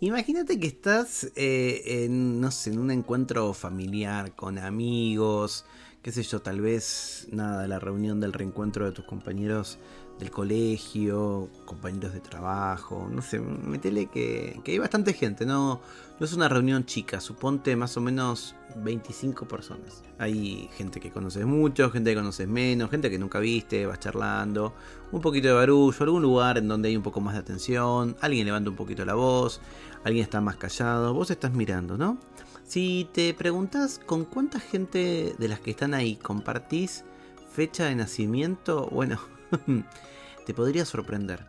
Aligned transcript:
Imagínate 0.00 0.60
que 0.60 0.66
estás 0.66 1.32
eh, 1.36 2.06
no 2.10 2.50
sé, 2.50 2.70
en 2.70 2.78
un 2.78 2.90
encuentro 2.90 3.54
familiar 3.54 4.34
con 4.34 4.58
amigos, 4.58 5.64
qué 6.02 6.12
sé 6.12 6.22
yo, 6.22 6.40
tal 6.40 6.60
vez 6.60 7.26
nada, 7.32 7.66
la 7.66 7.78
reunión 7.78 8.20
del 8.20 8.34
reencuentro 8.34 8.84
de 8.84 8.92
tus 8.92 9.06
compañeros 9.06 9.78
del 10.18 10.30
colegio, 10.30 11.50
compañeros 11.66 12.14
de 12.14 12.20
trabajo, 12.20 13.08
no 13.10 13.20
sé, 13.20 13.38
metele 13.38 14.06
que, 14.06 14.60
que 14.64 14.72
hay 14.72 14.78
bastante 14.78 15.12
gente, 15.12 15.44
no, 15.44 15.80
no 16.18 16.26
es 16.26 16.32
una 16.32 16.48
reunión 16.48 16.86
chica, 16.86 17.20
suponte 17.20 17.76
más 17.76 17.96
o 17.98 18.00
menos 18.00 18.54
25 18.76 19.46
personas. 19.46 20.02
Hay 20.18 20.70
gente 20.74 21.00
que 21.00 21.10
conoces 21.10 21.44
mucho, 21.44 21.90
gente 21.90 22.10
que 22.10 22.16
conoces 22.16 22.48
menos, 22.48 22.90
gente 22.90 23.10
que 23.10 23.18
nunca 23.18 23.38
viste, 23.40 23.84
vas 23.84 24.00
charlando, 24.00 24.72
un 25.12 25.20
poquito 25.20 25.48
de 25.48 25.54
barullo, 25.54 25.96
algún 26.00 26.22
lugar 26.22 26.56
en 26.56 26.68
donde 26.68 26.88
hay 26.88 26.96
un 26.96 27.02
poco 27.02 27.20
más 27.20 27.34
de 27.34 27.40
atención, 27.40 28.16
alguien 28.20 28.46
levanta 28.46 28.70
un 28.70 28.76
poquito 28.76 29.04
la 29.04 29.14
voz, 29.14 29.60
alguien 30.04 30.24
está 30.24 30.40
más 30.40 30.56
callado, 30.56 31.12
vos 31.12 31.30
estás 31.30 31.52
mirando, 31.52 31.98
¿no? 31.98 32.16
Si 32.64 33.08
te 33.12 33.32
preguntas 33.34 34.00
con 34.04 34.24
cuánta 34.24 34.60
gente 34.60 35.36
de 35.38 35.48
las 35.48 35.60
que 35.60 35.70
están 35.70 35.94
ahí 35.94 36.16
compartís 36.16 37.04
fecha 37.52 37.84
de 37.84 37.94
nacimiento, 37.94 38.88
bueno, 38.90 39.20
te 40.46 40.54
podría 40.54 40.84
sorprender. 40.84 41.44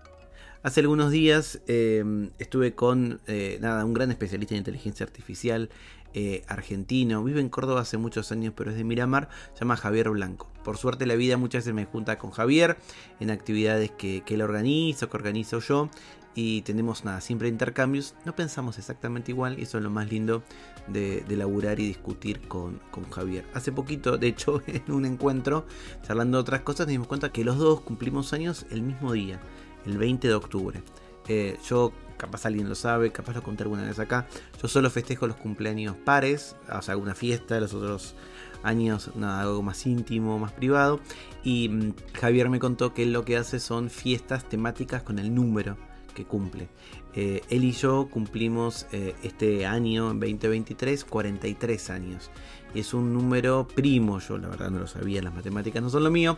Hace 0.63 0.81
algunos 0.81 1.11
días 1.11 1.61
em, 1.67 2.31
estuve 2.39 2.73
con 2.73 3.21
eh, 3.27 3.57
nada, 3.61 3.85
un 3.85 3.93
gran 3.93 4.11
especialista 4.11 4.55
en 4.55 4.59
inteligencia 4.59 5.05
artificial 5.05 5.69
eh, 6.13 6.43
argentino. 6.47 7.23
Vive 7.23 7.41
en 7.41 7.49
Córdoba 7.49 7.81
hace 7.81 7.97
muchos 7.97 8.31
años, 8.31 8.53
pero 8.55 8.71
es 8.71 8.77
de 8.77 8.83
Miramar. 8.83 9.29
Se 9.53 9.59
llama 9.59 9.77
Javier 9.77 10.09
Blanco. 10.09 10.49
Por 10.67 10.75
suerte 10.75 11.05
la 11.05 11.15
vida 11.15 11.37
muchas 11.37 11.63
veces 11.63 11.73
me 11.73 11.85
junta 11.85 12.17
con 12.17 12.31
Javier 12.31 12.77
en 13.21 13.31
actividades 13.31 13.89
que, 13.91 14.21
él 14.27 14.41
organiza 14.41 15.05
o 15.05 15.09
que 15.09 15.15
organizo 15.15 15.59
yo. 15.59 15.89
Y 16.35 16.61
tenemos 16.63 17.05
nada, 17.05 17.21
siempre 17.21 17.47
intercambios. 17.47 18.15
No 18.25 18.35
pensamos 18.35 18.77
exactamente 18.77 19.31
igual 19.31 19.57
y 19.57 19.61
eso 19.61 19.77
es 19.77 19.83
lo 19.85 19.89
más 19.89 20.11
lindo 20.11 20.43
de, 20.89 21.21
de 21.21 21.37
laburar 21.37 21.79
y 21.79 21.87
discutir 21.87 22.49
con, 22.49 22.81
con, 22.91 23.09
Javier. 23.09 23.45
Hace 23.53 23.71
poquito, 23.71 24.17
de 24.17 24.27
hecho, 24.27 24.61
en 24.67 24.91
un 24.91 25.05
encuentro, 25.05 25.65
charlando 26.05 26.37
de 26.37 26.41
otras 26.41 26.63
cosas, 26.63 26.81
nos 26.81 26.91
dimos 26.91 27.07
cuenta 27.07 27.31
que 27.31 27.45
los 27.45 27.57
dos 27.57 27.79
cumplimos 27.79 28.33
años 28.33 28.65
el 28.69 28.81
mismo 28.81 29.13
día, 29.13 29.39
el 29.85 29.97
20 29.97 30.27
de 30.27 30.33
octubre. 30.33 30.83
Eh, 31.29 31.57
yo 31.65 31.93
capaz 32.17 32.45
alguien 32.45 32.67
lo 32.67 32.75
sabe, 32.75 33.11
capaz 33.11 33.33
lo 33.33 33.43
conté 33.43 33.63
alguna 33.63 33.83
vez 33.83 33.99
acá. 33.99 34.27
Yo 34.61 34.67
solo 34.67 34.89
festejo 34.89 35.27
los 35.27 35.37
cumpleaños 35.37 35.95
pares, 35.95 36.57
o 36.69 36.81
sea, 36.81 36.93
alguna 36.93 37.15
fiesta, 37.15 37.57
los 37.61 37.73
otros 37.73 38.15
años 38.63 39.11
nada, 39.15 39.41
algo 39.41 39.61
más 39.61 39.85
íntimo, 39.85 40.39
más 40.39 40.51
privado. 40.51 40.99
Y 41.43 41.69
mm, 41.69 41.93
Javier 42.13 42.49
me 42.49 42.59
contó 42.59 42.93
que 42.93 43.03
él 43.03 43.13
lo 43.13 43.25
que 43.25 43.37
hace 43.37 43.59
son 43.59 43.89
fiestas 43.89 44.47
temáticas 44.47 45.03
con 45.03 45.19
el 45.19 45.33
número 45.33 45.77
que 46.13 46.25
cumple. 46.25 46.67
Eh, 47.13 47.41
él 47.49 47.63
y 47.63 47.71
yo 47.71 48.09
cumplimos 48.11 48.87
eh, 48.91 49.15
este 49.23 49.65
año, 49.65 50.05
2023, 50.13 51.05
43 51.05 51.89
años. 51.89 52.31
Es 52.75 52.93
un 52.93 53.13
número 53.13 53.67
primo, 53.67 54.19
yo 54.19 54.37
la 54.37 54.49
verdad 54.49 54.69
no 54.69 54.79
lo 54.79 54.87
sabía, 54.87 55.21
las 55.21 55.33
matemáticas 55.33 55.81
no 55.81 55.89
son 55.89 56.03
lo 56.03 56.11
mío. 56.11 56.37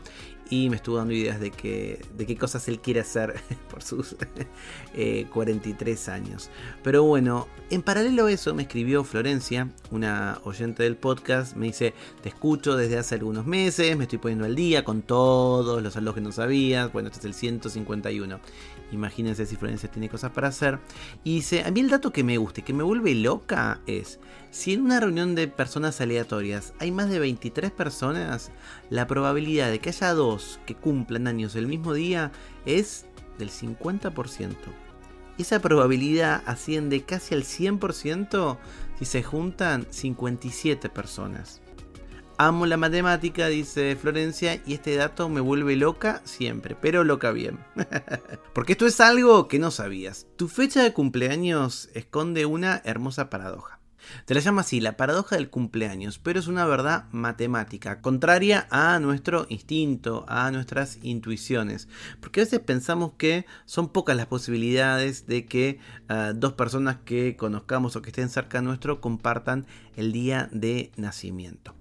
Y 0.49 0.69
me 0.69 0.77
estuvo 0.77 0.97
dando 0.97 1.13
ideas 1.13 1.39
de, 1.39 1.51
que, 1.51 2.03
de 2.17 2.25
qué 2.25 2.35
cosas 2.35 2.67
él 2.67 2.79
quiere 2.79 3.01
hacer 3.01 3.35
por 3.69 3.83
sus 3.83 4.15
43 5.31 6.07
eh, 6.07 6.11
años. 6.11 6.49
Pero 6.83 7.03
bueno, 7.03 7.47
en 7.69 7.83
paralelo 7.83 8.25
a 8.25 8.31
eso 8.31 8.55
me 8.55 8.63
escribió 8.63 9.03
Florencia, 9.03 9.69
una 9.91 10.39
oyente 10.43 10.83
del 10.83 10.95
podcast. 10.95 11.55
Me 11.55 11.67
dice, 11.67 11.93
te 12.23 12.29
escucho 12.29 12.75
desde 12.75 12.97
hace 12.97 13.15
algunos 13.15 13.45
meses, 13.45 13.95
me 13.95 14.05
estoy 14.05 14.17
poniendo 14.17 14.45
al 14.45 14.55
día 14.55 14.83
con 14.83 15.03
todos 15.03 15.83
los 15.83 15.93
saludos 15.93 16.15
que 16.15 16.21
no 16.21 16.31
sabías. 16.31 16.91
Bueno, 16.91 17.09
este 17.09 17.19
es 17.19 17.25
el 17.25 17.33
151. 17.35 18.39
Imagínense 18.91 19.45
si 19.45 19.55
Florencia 19.55 19.91
tiene 19.91 20.09
cosas 20.09 20.31
para 20.31 20.47
hacer. 20.47 20.79
Y 21.23 21.35
dice, 21.35 21.63
a 21.63 21.69
mí 21.69 21.79
el 21.79 21.89
dato 21.89 22.11
que 22.11 22.23
me 22.23 22.37
gusta 22.37 22.61
y 22.61 22.63
que 22.63 22.73
me 22.73 22.83
vuelve 22.83 23.13
loca 23.13 23.81
es, 23.85 24.19
si 24.51 24.73
en 24.73 24.81
una 24.81 24.99
reunión 24.99 25.35
de 25.35 25.47
personas 25.47 26.01
aleatorias 26.01 26.73
hay 26.79 26.91
más 26.91 27.09
de 27.09 27.19
23 27.19 27.71
personas, 27.71 28.51
la 28.89 29.05
probabilidad 29.05 29.69
de 29.69 29.79
que 29.79 29.89
haya 29.89 30.13
dos 30.13 30.38
que 30.65 30.75
cumplan 30.75 31.27
años 31.27 31.55
el 31.55 31.67
mismo 31.67 31.93
día 31.93 32.31
es 32.65 33.05
del 33.37 33.49
50%. 33.49 34.55
Esa 35.37 35.59
probabilidad 35.59 36.43
asciende 36.45 37.03
casi 37.03 37.33
al 37.33 37.43
100% 37.43 38.57
si 38.99 39.05
se 39.05 39.23
juntan 39.23 39.87
57 39.89 40.89
personas. 40.89 41.61
Amo 42.37 42.65
la 42.65 42.77
matemática, 42.77 43.47
dice 43.47 43.97
Florencia, 43.97 44.61
y 44.65 44.73
este 44.73 44.95
dato 44.95 45.27
me 45.27 45.41
vuelve 45.41 45.75
loca 45.75 46.21
siempre, 46.23 46.75
pero 46.75 47.03
loca 47.03 47.31
bien. 47.31 47.59
Porque 48.53 48.73
esto 48.73 48.85
es 48.85 49.01
algo 49.01 49.49
que 49.49 49.59
no 49.59 49.71
sabías. 49.71 50.25
Tu 50.37 50.47
fecha 50.47 50.83
de 50.83 50.93
cumpleaños 50.93 51.89
esconde 51.93 52.45
una 52.45 52.81
hermosa 52.85 53.29
paradoja. 53.29 53.78
Te 54.25 54.33
la 54.33 54.39
llama 54.39 54.61
así, 54.61 54.79
la 54.79 54.97
paradoja 54.97 55.35
del 55.35 55.49
cumpleaños, 55.49 56.19
pero 56.19 56.39
es 56.39 56.47
una 56.47 56.65
verdad 56.65 57.05
matemática, 57.11 58.01
contraria 58.01 58.67
a 58.69 58.99
nuestro 58.99 59.45
instinto, 59.49 60.25
a 60.27 60.51
nuestras 60.51 60.99
intuiciones. 61.01 61.87
Porque 62.19 62.41
a 62.41 62.43
veces 62.43 62.59
pensamos 62.59 63.13
que 63.17 63.45
son 63.65 63.89
pocas 63.89 64.15
las 64.15 64.27
posibilidades 64.27 65.27
de 65.27 65.45
que 65.45 65.79
ah, 66.07 66.33
dos 66.35 66.53
personas 66.53 66.97
que 67.05 67.35
conozcamos 67.35 67.95
o 67.95 68.01
que 68.01 68.09
estén 68.09 68.29
cerca 68.29 68.61
nuestro 68.61 69.01
compartan 69.01 69.65
el 69.95 70.11
día 70.11 70.49
de 70.51 70.91
nacimiento. 70.95 71.78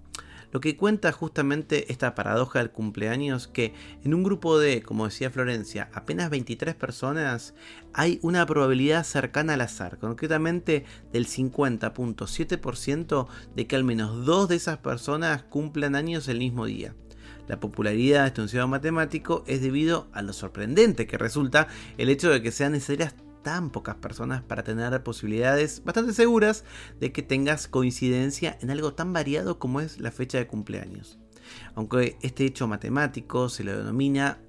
Lo 0.51 0.59
que 0.59 0.75
cuenta 0.75 1.11
justamente 1.11 1.91
esta 1.91 2.15
paradoja 2.15 2.57
del 2.59 2.71
cumpleaños 2.71 3.47
que 3.47 3.73
en 4.03 4.15
un 4.15 4.23
grupo 4.23 4.57
de, 4.57 4.81
como 4.81 5.05
decía 5.05 5.29
Florencia, 5.29 5.91
apenas 5.93 6.31
23 6.31 6.73
personas 6.75 7.53
hay 7.93 8.19
una 8.23 8.45
probabilidad 8.45 9.03
cercana 9.03 9.53
al 9.53 9.61
azar, 9.61 9.99
concretamente 9.99 10.85
del 11.13 11.27
50.7% 11.27 13.27
de 13.55 13.67
que 13.67 13.75
al 13.75 13.83
menos 13.83 14.25
dos 14.25 14.49
de 14.49 14.55
esas 14.55 14.79
personas 14.79 15.43
cumplan 15.43 15.95
años 15.95 16.27
el 16.27 16.39
mismo 16.39 16.65
día. 16.65 16.95
La 17.47 17.59
popularidad 17.59 18.21
de 18.21 18.27
este 18.27 18.41
enunciado 18.41 18.67
matemático 18.67 19.43
es 19.47 19.61
debido 19.61 20.07
a 20.13 20.21
lo 20.21 20.33
sorprendente 20.33 21.07
que 21.07 21.17
resulta 21.17 21.67
el 21.97 22.09
hecho 22.09 22.29
de 22.29 22.43
que 22.43 22.51
sean 22.51 22.73
necesarias 22.73 23.15
tan 23.41 23.69
pocas 23.69 23.95
personas 23.95 24.41
para 24.41 24.63
tener 24.63 25.03
posibilidades 25.03 25.83
bastante 25.83 26.13
seguras 26.13 26.63
de 26.99 27.11
que 27.11 27.23
tengas 27.23 27.67
coincidencia 27.67 28.57
en 28.61 28.71
algo 28.71 28.93
tan 28.93 29.13
variado 29.13 29.59
como 29.59 29.81
es 29.81 29.99
la 29.99 30.11
fecha 30.11 30.37
de 30.37 30.47
cumpleaños. 30.47 31.19
Aunque 31.75 32.17
este 32.21 32.45
hecho 32.45 32.67
matemático 32.67 33.49
se 33.49 33.63
lo 33.63 33.77
denomina 33.77 34.39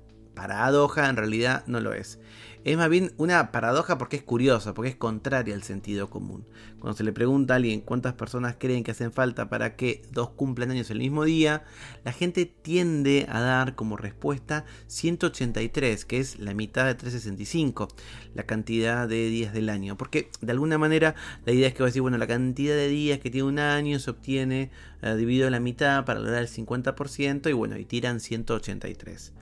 paradoja, 0.41 1.11
en 1.11 1.17
realidad 1.17 1.65
no 1.67 1.81
lo 1.81 1.93
es. 1.93 2.19
Es 2.65 2.77
más 2.77 2.89
bien 2.89 3.12
una 3.19 3.53
paradoja 3.53 3.99
porque 3.99 4.17
es 4.17 4.23
curiosa, 4.23 4.73
porque 4.73 4.91
es 4.91 4.97
contraria 4.97 5.55
al 5.55 5.62
sentido 5.62 6.09
común. 6.09 6.47
Cuando 6.78 6.97
se 6.97 7.05
le 7.05 7.12
pregunta 7.12 7.53
a 7.53 7.56
alguien 7.56 7.83
cuántas 7.83 8.15
personas 8.15 8.56
creen 8.59 8.83
que 8.83 8.91
hacen 8.91 9.12
falta 9.12 9.50
para 9.50 9.77
que 9.77 10.00
dos 10.12 10.31
cumplan 10.31 10.71
años 10.71 10.91
el 10.91 10.99
mismo 10.99 11.25
día, 11.25 11.65
la 12.05 12.12
gente 12.12 12.47
tiende 12.47 13.27
a 13.29 13.41
dar 13.41 13.75
como 13.75 13.99
respuesta 13.99 14.65
183, 14.87 16.06
que 16.06 16.21
es 16.21 16.39
la 16.39 16.55
mitad 16.55 16.87
de 16.87 16.95
365, 16.95 17.89
la 18.34 18.45
cantidad 18.45 19.06
de 19.06 19.29
días 19.29 19.53
del 19.53 19.69
año. 19.69 19.99
Porque 19.99 20.31
de 20.41 20.53
alguna 20.53 20.79
manera 20.79 21.15
la 21.45 21.53
idea 21.53 21.69
es 21.69 21.75
que 21.75 21.83
va 21.83 21.87
a 21.87 21.91
decir, 21.91 22.03
bueno, 22.03 22.17
la 22.17 22.27
cantidad 22.27 22.75
de 22.75 22.89
días 22.89 23.19
que 23.21 23.31
tiene 23.31 23.47
un 23.47 23.59
año 23.59 23.99
se 23.99 24.11
obtiene 24.11 24.71
eh, 25.03 25.15
dividido 25.17 25.50
la 25.50 25.61
mitad 25.61 26.06
para 26.06 26.21
lograr 26.21 26.41
el 26.41 26.49
50% 26.49 27.50
y 27.50 27.53
bueno, 27.53 27.76
y 27.76 27.85
tiran 27.85 28.20
183. 28.20 29.35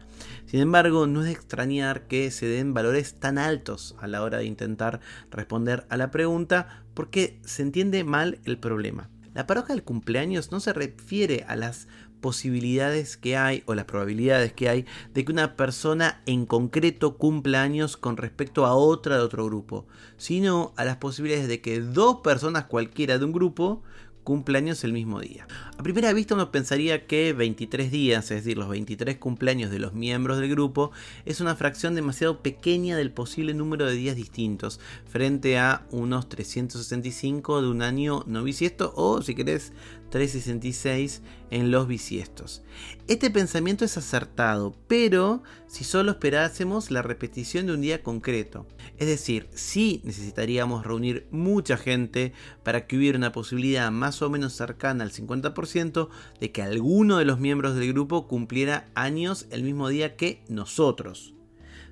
Sin 0.46 0.60
embargo, 0.60 1.06
no 1.06 1.20
es 1.20 1.26
de 1.26 1.32
extrañar 1.32 2.06
que 2.06 2.30
se 2.30 2.46
den 2.46 2.74
valores 2.74 3.14
tan 3.14 3.38
altos 3.38 3.96
a 4.00 4.06
la 4.06 4.22
hora 4.22 4.38
de 4.38 4.44
intentar 4.44 5.00
responder 5.30 5.86
a 5.90 5.96
la 5.96 6.10
pregunta 6.10 6.84
porque 6.94 7.40
se 7.44 7.62
entiende 7.62 8.04
mal 8.04 8.40
el 8.44 8.58
problema. 8.58 9.10
La 9.34 9.46
paradoja 9.46 9.72
del 9.72 9.84
cumpleaños 9.84 10.50
no 10.50 10.58
se 10.58 10.72
refiere 10.72 11.44
a 11.46 11.54
las 11.54 11.86
posibilidades 12.20 13.16
que 13.16 13.36
hay 13.36 13.62
o 13.66 13.74
las 13.74 13.84
probabilidades 13.84 14.52
que 14.52 14.68
hay 14.68 14.86
de 15.14 15.24
que 15.24 15.32
una 15.32 15.56
persona 15.56 16.22
en 16.26 16.46
concreto 16.46 17.16
cumpla 17.16 17.62
años 17.62 17.96
con 17.96 18.16
respecto 18.16 18.66
a 18.66 18.74
otra 18.74 19.16
de 19.16 19.22
otro 19.22 19.44
grupo, 19.44 19.86
sino 20.16 20.72
a 20.76 20.84
las 20.84 20.96
posibilidades 20.96 21.48
de 21.48 21.60
que 21.60 21.80
dos 21.80 22.20
personas 22.22 22.64
cualquiera 22.64 23.18
de 23.18 23.24
un 23.24 23.32
grupo 23.32 23.82
cumpleaños 24.28 24.84
el 24.84 24.92
mismo 24.92 25.20
día. 25.20 25.48
A 25.78 25.82
primera 25.82 26.12
vista 26.12 26.34
uno 26.34 26.50
pensaría 26.50 27.06
que 27.06 27.32
23 27.32 27.90
días, 27.90 28.30
es 28.30 28.44
decir, 28.44 28.58
los 28.58 28.68
23 28.68 29.16
cumpleaños 29.16 29.70
de 29.70 29.78
los 29.78 29.94
miembros 29.94 30.36
del 30.36 30.50
grupo, 30.50 30.90
es 31.24 31.40
una 31.40 31.56
fracción 31.56 31.94
demasiado 31.94 32.42
pequeña 32.42 32.98
del 32.98 33.10
posible 33.10 33.54
número 33.54 33.86
de 33.86 33.94
días 33.94 34.16
distintos, 34.16 34.80
frente 35.10 35.56
a 35.56 35.86
unos 35.92 36.28
365 36.28 37.62
de 37.62 37.68
un 37.68 37.80
año 37.80 38.22
no 38.26 38.42
bisiesto 38.44 38.92
o, 38.96 39.22
si 39.22 39.34
querés, 39.34 39.72
366 40.10 41.22
en 41.50 41.70
los 41.70 41.86
bisiestos. 41.86 42.62
Este 43.06 43.30
pensamiento 43.30 43.84
es 43.84 43.96
acertado, 43.96 44.74
pero 44.86 45.42
si 45.66 45.84
solo 45.84 46.12
esperásemos 46.12 46.90
la 46.90 47.02
repetición 47.02 47.66
de 47.66 47.74
un 47.74 47.80
día 47.80 48.02
concreto. 48.02 48.66
Es 48.98 49.06
decir, 49.06 49.48
si 49.52 50.00
necesitaríamos 50.04 50.84
reunir 50.84 51.26
mucha 51.30 51.76
gente 51.76 52.32
para 52.62 52.86
que 52.86 52.96
hubiera 52.96 53.18
una 53.18 53.32
posibilidad 53.32 53.90
más 53.90 54.22
o 54.22 54.30
menos 54.30 54.54
cercana 54.54 55.04
al 55.04 55.12
50% 55.12 56.08
de 56.40 56.52
que 56.52 56.62
alguno 56.62 57.18
de 57.18 57.24
los 57.24 57.38
miembros 57.38 57.74
del 57.74 57.92
grupo 57.92 58.28
cumpliera 58.28 58.88
años 58.94 59.46
el 59.50 59.62
mismo 59.62 59.88
día 59.88 60.16
que 60.16 60.42
nosotros. 60.48 61.34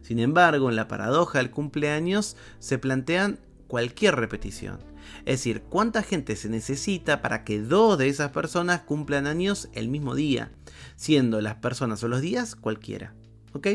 Sin 0.02 0.20
embargo, 0.20 0.70
en 0.70 0.76
la 0.76 0.86
paradoja 0.86 1.38
del 1.38 1.50
cumpleaños 1.50 2.36
se 2.60 2.78
plantean 2.78 3.40
cualquier 3.66 4.16
repetición. 4.16 4.78
Es 5.24 5.40
decir, 5.40 5.62
cuánta 5.62 6.02
gente 6.02 6.36
se 6.36 6.48
necesita 6.48 7.22
para 7.22 7.44
que 7.44 7.60
dos 7.60 7.98
de 7.98 8.08
esas 8.08 8.30
personas 8.32 8.82
cumplan 8.82 9.26
años 9.26 9.68
el 9.72 9.88
mismo 9.88 10.14
día, 10.14 10.52
siendo 10.96 11.40
las 11.40 11.56
personas 11.56 12.02
o 12.02 12.08
los 12.08 12.20
días 12.20 12.56
cualquiera. 12.56 13.14
¿Ok? 13.52 13.68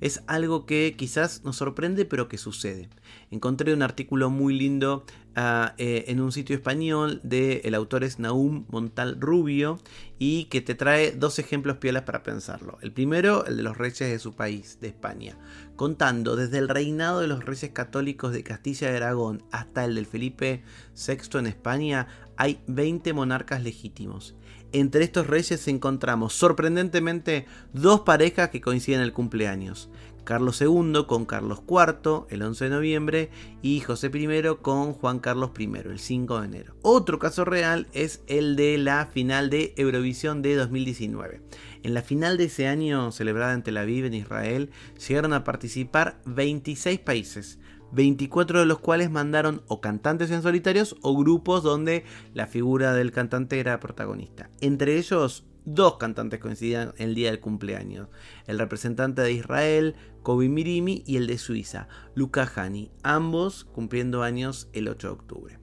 Es 0.00 0.22
algo 0.26 0.66
que 0.66 0.94
quizás 0.96 1.44
nos 1.44 1.56
sorprende, 1.56 2.04
pero 2.04 2.28
que 2.28 2.38
sucede. 2.38 2.88
Encontré 3.30 3.74
un 3.74 3.82
artículo 3.82 4.30
muy 4.30 4.56
lindo 4.56 5.04
ah, 5.34 5.74
eh, 5.78 6.04
en 6.08 6.20
un 6.20 6.32
sitio 6.32 6.54
español 6.56 7.20
de 7.24 7.62
el 7.64 7.74
autor 7.74 8.04
es 8.04 8.18
Naum 8.18 8.64
Montal 8.68 9.20
Rubio 9.20 9.78
y 10.18 10.44
que 10.44 10.60
te 10.60 10.74
trae 10.74 11.12
dos 11.12 11.38
ejemplos 11.38 11.78
piolas 11.78 12.02
para 12.02 12.22
pensarlo. 12.22 12.78
El 12.80 12.92
primero, 12.92 13.44
el 13.46 13.56
de 13.56 13.62
los 13.62 13.76
reyes 13.76 13.98
de 13.98 14.18
su 14.18 14.34
país, 14.34 14.78
de 14.80 14.88
España, 14.88 15.36
contando 15.76 16.36
desde 16.36 16.58
el 16.58 16.68
reinado 16.68 17.20
de 17.20 17.28
los 17.28 17.44
reyes 17.44 17.70
católicos 17.72 18.32
de 18.32 18.42
Castilla 18.42 18.92
y 18.92 18.96
Aragón 18.96 19.42
hasta 19.50 19.84
el 19.84 19.94
del 19.96 20.06
Felipe 20.06 20.62
VI 20.94 21.38
en 21.38 21.46
España, 21.46 22.08
hay 22.36 22.60
20 22.66 23.12
monarcas 23.12 23.62
legítimos. 23.62 24.36
Entre 24.72 25.02
estos 25.02 25.26
reyes 25.26 25.66
encontramos 25.66 26.34
sorprendentemente 26.34 27.46
dos 27.72 28.00
parejas 28.00 28.50
que 28.50 28.60
coinciden 28.60 29.00
en 29.00 29.06
el 29.06 29.12
cumpleaños. 29.14 29.88
Carlos 30.24 30.60
II 30.60 31.06
con 31.06 31.24
Carlos 31.24 31.62
IV 31.66 32.26
el 32.28 32.42
11 32.42 32.64
de 32.64 32.70
noviembre 32.70 33.30
y 33.62 33.80
José 33.80 34.10
I 34.12 34.42
con 34.60 34.92
Juan 34.92 35.20
Carlos 35.20 35.52
I 35.58 35.70
el 35.86 35.98
5 35.98 36.40
de 36.40 36.46
enero. 36.46 36.74
Otro 36.82 37.18
caso 37.18 37.46
real 37.46 37.86
es 37.94 38.20
el 38.26 38.54
de 38.54 38.76
la 38.76 39.06
final 39.06 39.48
de 39.48 39.72
Eurovisión 39.78 40.42
de 40.42 40.54
2019. 40.54 41.40
En 41.82 41.94
la 41.94 42.02
final 42.02 42.36
de 42.36 42.44
ese 42.44 42.66
año 42.66 43.10
celebrada 43.10 43.54
en 43.54 43.62
Tel 43.62 43.78
Aviv 43.78 44.04
en 44.04 44.12
Israel 44.12 44.68
llegaron 45.08 45.32
a 45.32 45.44
participar 45.44 46.20
26 46.26 46.98
países, 46.98 47.58
24 47.92 48.60
de 48.60 48.66
los 48.66 48.78
cuales 48.78 49.10
mandaron 49.10 49.62
o 49.66 49.80
cantantes 49.80 50.30
en 50.30 50.42
solitarios 50.42 50.96
o 51.02 51.16
grupos 51.16 51.62
donde 51.62 52.04
la 52.34 52.46
figura 52.46 52.92
del 52.92 53.12
cantante 53.12 53.60
era 53.60 53.80
protagonista. 53.80 54.50
Entre 54.60 54.96
ellos, 54.96 55.46
dos 55.64 55.96
cantantes 55.96 56.40
coincidían 56.40 56.94
el 56.96 57.14
día 57.14 57.30
del 57.30 57.40
cumpleaños. 57.40 58.08
El 58.46 58.58
representante 58.58 59.22
de 59.22 59.32
Israel, 59.32 59.94
Kobi 60.22 60.48
Mirimi, 60.48 61.02
y 61.06 61.16
el 61.16 61.26
de 61.26 61.38
Suiza, 61.38 61.88
Luca 62.14 62.50
Hani, 62.54 62.90
ambos 63.02 63.64
cumpliendo 63.64 64.22
años 64.22 64.68
el 64.72 64.88
8 64.88 65.08
de 65.08 65.12
octubre. 65.12 65.58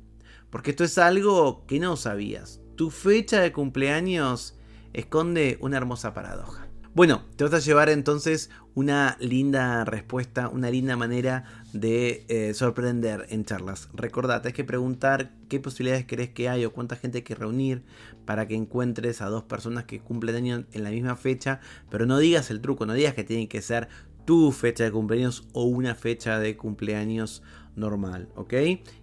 Porque 0.50 0.72
esto 0.72 0.84
es 0.84 0.98
algo 0.98 1.66
que 1.66 1.80
no 1.80 1.98
sabías. 1.98 2.62
Tu 2.76 2.90
fecha 2.90 3.42
de 3.42 3.52
cumpleaños 3.52 4.58
esconde 4.94 5.58
una 5.60 5.78
hermosa 5.78 6.14
paradoja. 6.14 6.65
Bueno, 6.96 7.24
te 7.36 7.44
vas 7.44 7.54
a 7.54 7.60
llevar 7.60 7.90
entonces 7.90 8.50
una 8.74 9.18
linda 9.20 9.84
respuesta, 9.84 10.48
una 10.48 10.72
linda 10.72 10.96
manera 10.96 11.44
de 11.74 12.24
eh, 12.30 12.54
sorprender 12.54 13.26
en 13.32 13.44
charlas. 13.44 13.90
Recordate, 13.94 14.48
hay 14.48 14.54
que 14.54 14.64
preguntar 14.64 15.34
qué 15.50 15.60
posibilidades 15.60 16.06
crees 16.08 16.30
que 16.30 16.48
hay 16.48 16.64
o 16.64 16.72
cuánta 16.72 16.96
gente 16.96 17.18
hay 17.18 17.24
que 17.24 17.36
reunir 17.36 17.84
para 18.24 18.48
que 18.48 18.56
encuentres 18.56 19.22
a 19.22 19.26
dos 19.26 19.44
personas 19.44 19.84
que 19.84 20.00
cumplen 20.00 20.36
año 20.38 20.64
en 20.72 20.84
la 20.86 20.90
misma 20.90 21.18
fecha, 21.18 21.60
pero 21.90 22.06
no 22.06 22.18
digas 22.18 22.50
el 22.50 22.62
truco, 22.62 22.86
no 22.86 22.94
digas 22.94 23.14
que 23.14 23.26
tiene 23.26 23.50
que 23.50 23.62
ser 23.62 23.90
tu 24.24 24.54
fecha 24.54 24.86
de 24.86 24.92
cumpleaños 24.94 25.50
o 25.52 25.66
una 25.66 25.96
fecha 25.96 26.40
de 26.40 26.56
cumpleaños 26.56 27.44
normal, 27.76 28.30
¿ok? 28.36 28.54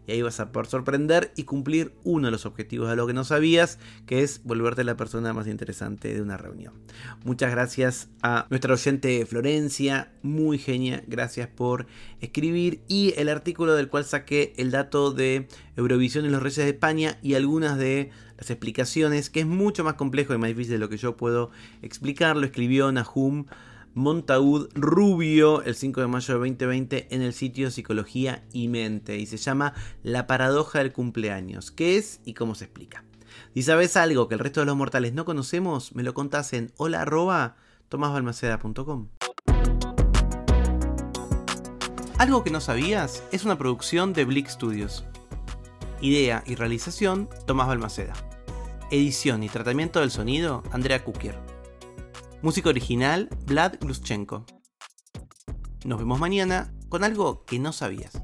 Y 0.07 0.13
ahí 0.13 0.23
vas 0.23 0.41
a 0.41 0.53
poder 0.53 0.67
sorprender 0.67 1.33
y 1.37 1.45
cumplir 1.45 1.95
uno 2.05 2.27
de 2.27 2.33
los 2.33 2.47
objetivos 2.47 2.89
de 2.89 2.97
lo 2.97 3.07
que 3.07 3.13
no 3.13 3.25
sabías, 3.25 3.79
que 4.07 4.23
es 4.23 4.43
volverte 4.45 4.85
la 4.85 4.97
persona 4.97 5.33
más 5.33 5.47
interesante 5.47 6.15
de 6.15 6.23
una 6.23 6.37
reunión. 6.37 6.75
Muchas 7.25 7.51
gracias 7.51 8.09
a 8.23 8.47
nuestra 8.51 8.75
oyente 8.75 9.25
Florencia, 9.27 10.13
muy 10.23 10.59
genia, 10.59 11.03
gracias 11.07 11.49
por 11.49 11.87
escribir 12.21 12.83
y 12.89 13.15
el 13.17 13.29
artículo 13.29 13.75
del 13.75 13.89
cual 13.89 14.05
saqué 14.05 14.53
el 14.57 14.71
dato 14.71 15.13
de 15.13 15.49
Eurovisión 15.77 16.25
en 16.25 16.33
los 16.33 16.43
Reyes 16.43 16.65
de 16.65 16.71
España 16.71 17.19
y 17.23 17.35
algunas 17.35 17.79
de 17.79 18.11
las 18.39 18.51
explicaciones, 18.51 19.31
que 19.31 19.41
es 19.41 19.47
mucho 19.47 19.85
más 19.85 19.95
complejo 19.95 20.35
y 20.35 20.39
más 20.39 20.49
difícil 20.49 20.73
de 20.73 20.79
lo 20.79 20.89
que 20.89 20.97
yo 20.97 21.17
puedo 21.17 21.51
explicar, 21.81 22.37
lo 22.37 22.45
escribió 22.45 22.91
Nahum 22.91 23.47
Montaud 23.95 24.69
Rubio 24.75 25.63
el 25.63 25.75
5 25.75 26.01
de 26.01 26.07
mayo 26.07 26.35
de 26.35 26.41
2020 26.41 27.09
en 27.11 27.23
el 27.23 27.35
sitio 27.35 27.71
Psicología 27.71 28.43
y 28.53 28.69
Mente 28.69 29.19
y 29.19 29.27
se 29.27 29.37
llama 29.37 29.75
La 30.03 30.27
paradoja 30.27 30.79
del 30.79 30.93
cumpleaños. 30.93 31.71
¿Qué 31.71 31.99
es 31.99 32.21
y 32.25 32.35
cómo 32.35 32.55
se 32.55 32.65
explica? 32.65 33.05
Si 33.55 33.63
sabes 33.63 33.97
algo 33.97 34.29
que 34.29 34.35
el 34.35 34.41
resto 34.41 34.61
de 34.61 34.67
los 34.67 34.77
mortales 34.77 35.13
no 35.13 35.25
conocemos, 35.25 35.95
me 35.95 36.03
lo 36.03 36.15
contás 36.15 36.53
en 36.55 36.73
hola 36.79 37.57
Algo 42.19 42.45
que 42.45 42.51
no 42.51 42.61
sabías 42.61 43.23
es 43.31 43.45
una 43.45 43.59
producción 43.59 44.13
de 44.15 44.25
Blick 44.25 44.49
Studios. 44.49 45.05
Idea 46.01 46.43
y 46.47 46.55
realización, 46.55 47.29
Tomás 47.47 47.69
Balmaceda. 47.69 48.15
Edición 48.91 49.43
y 49.43 49.49
tratamiento 49.49 50.01
del 50.01 50.11
sonido, 50.11 50.63
Andrea 50.73 51.05
Kukier. 51.05 51.62
Música 52.43 52.71
original, 52.71 53.29
Vlad 53.47 53.75
Gluschenko. 53.81 54.45
Nos 55.85 55.99
vemos 55.99 56.19
mañana 56.19 56.75
con 56.89 57.05
algo 57.05 57.45
que 57.45 57.61
no 57.61 57.73
sabías. 57.73 58.22